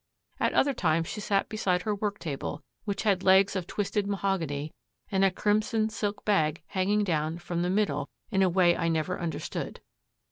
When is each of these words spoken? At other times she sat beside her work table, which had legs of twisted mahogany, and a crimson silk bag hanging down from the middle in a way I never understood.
At 0.39 0.53
other 0.53 0.73
times 0.73 1.07
she 1.07 1.21
sat 1.21 1.47
beside 1.47 1.83
her 1.83 1.93
work 1.93 2.17
table, 2.17 2.63
which 2.85 3.03
had 3.03 3.21
legs 3.21 3.55
of 3.55 3.67
twisted 3.67 4.07
mahogany, 4.07 4.73
and 5.11 5.23
a 5.23 5.29
crimson 5.29 5.89
silk 5.89 6.25
bag 6.25 6.63
hanging 6.69 7.03
down 7.03 7.37
from 7.37 7.61
the 7.61 7.69
middle 7.69 8.09
in 8.31 8.41
a 8.41 8.49
way 8.49 8.75
I 8.75 8.87
never 8.87 9.19
understood. 9.19 9.79